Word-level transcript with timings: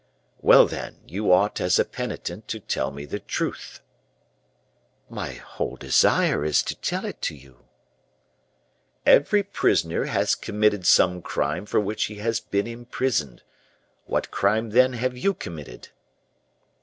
"Well, 0.41 0.65
then, 0.65 1.01
you 1.05 1.31
ought, 1.31 1.61
as 1.61 1.77
a 1.77 1.85
penitent, 1.85 2.47
to 2.47 2.59
tell 2.59 2.89
me 2.89 3.05
the 3.05 3.19
truth." 3.19 3.81
"My 5.11 5.33
whole 5.33 5.75
desire 5.75 6.43
is 6.43 6.63
to 6.63 6.75
tell 6.75 7.05
it 7.05 7.29
you." 7.29 7.65
"Every 9.05 9.43
prisoner 9.43 10.05
has 10.05 10.33
committed 10.33 10.87
some 10.87 11.21
crime 11.21 11.67
for 11.67 11.79
which 11.79 12.05
he 12.05 12.15
has 12.15 12.39
been 12.39 12.65
imprisoned. 12.65 13.43
What 14.07 14.31
crime, 14.31 14.71
then, 14.71 14.93
have 14.93 15.15
you 15.15 15.35
committed?" 15.35 15.89